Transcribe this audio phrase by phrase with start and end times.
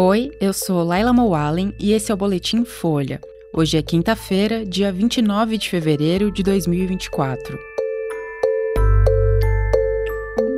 [0.00, 3.20] Oi, eu sou Laila Mowallen e esse é o Boletim Folha.
[3.52, 7.58] Hoje é quinta-feira, dia 29 de fevereiro de 2024.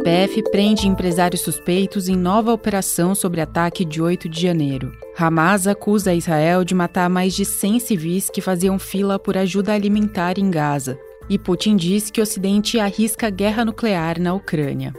[0.05, 4.93] PF prende empresários suspeitos em nova operação sobre ataque de 8 de janeiro.
[5.16, 10.38] Hamas acusa Israel de matar mais de 100 civis que faziam fila por ajuda alimentar
[10.38, 10.98] em Gaza.
[11.30, 14.93] E Putin diz que o Ocidente arrisca guerra nuclear na Ucrânia.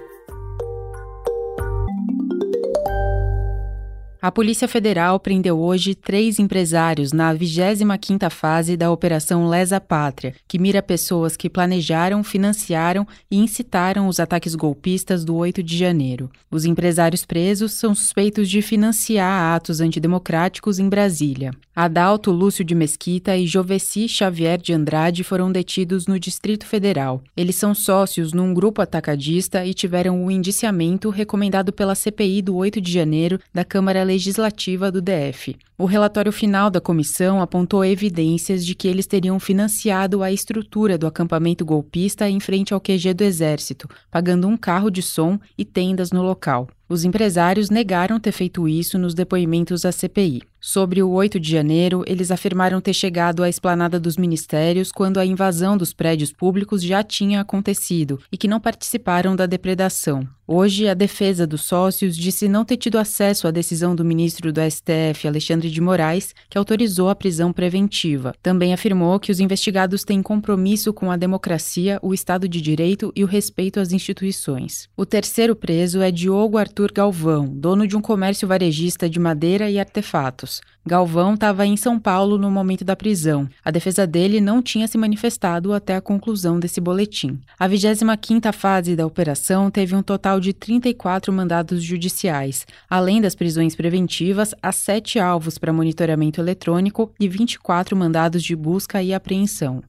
[4.21, 10.59] A Polícia Federal prendeu hoje três empresários na 25ª fase da Operação Lesa Pátria, que
[10.59, 16.29] mira pessoas que planejaram, financiaram e incitaram os ataques golpistas do 8 de janeiro.
[16.51, 21.49] Os empresários presos são suspeitos de financiar atos antidemocráticos em Brasília.
[21.73, 27.23] Adalto Lúcio de Mesquita e Joveci Xavier de Andrade foram detidos no Distrito Federal.
[27.35, 32.81] Eles são sócios num grupo atacadista e tiveram o indiciamento recomendado pela CPI do 8
[32.81, 35.55] de janeiro da Câmara Legislativa do DF.
[35.77, 41.07] O relatório final da comissão apontou evidências de que eles teriam financiado a estrutura do
[41.07, 46.11] acampamento golpista em frente ao QG do Exército, pagando um carro de som e tendas
[46.11, 46.67] no local.
[46.91, 50.41] Os empresários negaram ter feito isso nos depoimentos à CPI.
[50.59, 55.25] Sobre o 8 de janeiro, eles afirmaram ter chegado à esplanada dos ministérios quando a
[55.25, 60.27] invasão dos prédios públicos já tinha acontecido e que não participaram da depredação.
[60.53, 64.59] Hoje, a defesa dos sócios disse não ter tido acesso à decisão do ministro do
[64.59, 68.35] STF, Alexandre de Moraes, que autorizou a prisão preventiva.
[68.43, 73.23] Também afirmou que os investigados têm compromisso com a democracia, o Estado de Direito e
[73.23, 74.89] o respeito às instituições.
[74.97, 79.79] O terceiro preso é Diogo Arthur Galvão, dono de um comércio varejista de madeira e
[79.79, 80.59] artefatos.
[80.85, 83.47] Galvão estava em São Paulo no momento da prisão.
[83.63, 87.39] A defesa dele não tinha se manifestado até a conclusão desse boletim.
[87.57, 92.65] A 25ª fase da operação teve um total de 34 mandados judiciais.
[92.89, 99.01] Além das prisões preventivas, há sete alvos para monitoramento eletrônico e 24 mandados de busca
[99.01, 99.81] e apreensão.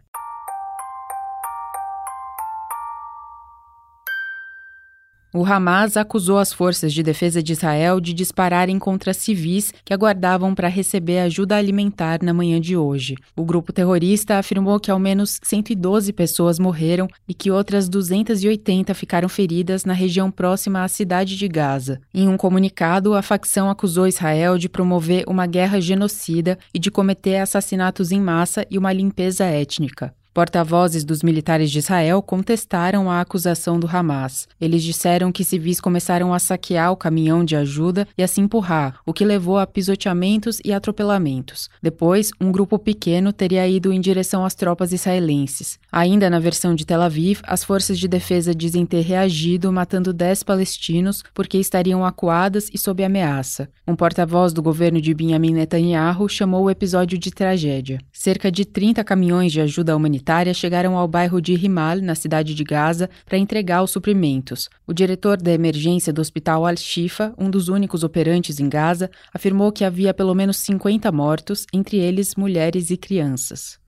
[5.34, 10.54] O Hamas acusou as forças de defesa de Israel de dispararem contra civis que aguardavam
[10.54, 13.16] para receber ajuda alimentar na manhã de hoje.
[13.34, 19.26] O grupo terrorista afirmou que ao menos 112 pessoas morreram e que outras 280 ficaram
[19.26, 21.98] feridas na região próxima à cidade de Gaza.
[22.12, 27.36] Em um comunicado, a facção acusou Israel de promover uma guerra genocida e de cometer
[27.36, 30.14] assassinatos em massa e uma limpeza étnica.
[30.34, 34.48] Porta-vozes dos militares de Israel contestaram a acusação do Hamas.
[34.58, 38.98] Eles disseram que civis começaram a saquear o caminhão de ajuda e a se empurrar,
[39.04, 41.68] o que levou a pisoteamentos e atropelamentos.
[41.82, 45.78] Depois, um grupo pequeno teria ido em direção às tropas israelenses.
[45.92, 50.44] Ainda na versão de Tel Aviv, as forças de defesa dizem ter reagido matando 10
[50.44, 53.68] palestinos porque estariam acuadas e sob ameaça.
[53.86, 57.98] Um porta-voz do governo de Benjamin Netanyahu chamou o episódio de tragédia.
[58.10, 62.54] Cerca de 30 caminhões de ajuda humanitária humanitária chegaram ao bairro de Rimal, na cidade
[62.54, 64.68] de Gaza, para entregar os suprimentos.
[64.86, 69.84] O diretor da emergência do hospital Al-Shifa, um dos únicos operantes em Gaza, afirmou que
[69.84, 73.81] havia pelo menos 50 mortos, entre eles mulheres e crianças.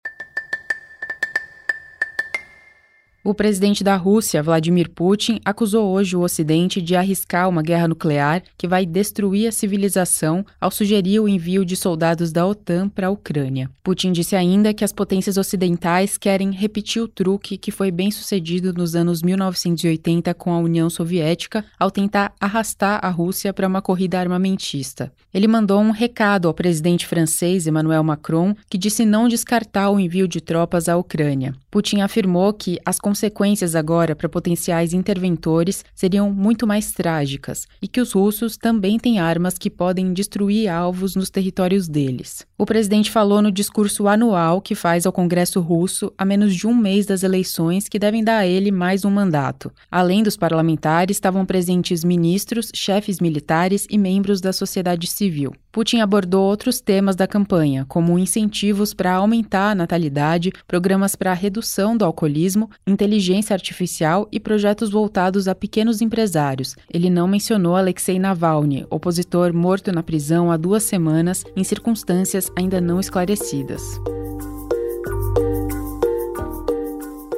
[3.26, 8.42] O presidente da Rússia, Vladimir Putin, acusou hoje o Ocidente de arriscar uma guerra nuclear
[8.54, 13.10] que vai destruir a civilização ao sugerir o envio de soldados da OTAN para a
[13.10, 13.70] Ucrânia.
[13.82, 18.74] Putin disse ainda que as potências ocidentais querem repetir o truque que foi bem sucedido
[18.74, 24.20] nos anos 1980 com a União Soviética ao tentar arrastar a Rússia para uma corrida
[24.20, 25.10] armamentista.
[25.32, 30.28] Ele mandou um recado ao presidente francês Emmanuel Macron, que disse não descartar o envio
[30.28, 31.54] de tropas à Ucrânia.
[31.70, 38.00] Putin afirmou que as consequências agora para potenciais interventores seriam muito mais trágicas e que
[38.00, 42.44] os russos também têm armas que podem destruir alvos nos territórios deles.
[42.58, 46.74] O presidente falou no discurso anual que faz ao Congresso russo a menos de um
[46.74, 49.70] mês das eleições que devem dar a ele mais um mandato.
[49.88, 55.52] Além dos parlamentares, estavam presentes ministros, chefes militares e membros da sociedade civil.
[55.74, 61.96] Putin abordou outros temas da campanha, como incentivos para aumentar a natalidade, programas para redução
[61.96, 62.70] do alcoolismo,
[63.04, 66.74] inteligência artificial e projetos voltados a pequenos empresários.
[66.92, 72.80] Ele não mencionou Alexei Navalny, opositor morto na prisão há duas semanas em circunstâncias ainda
[72.80, 73.82] não esclarecidas.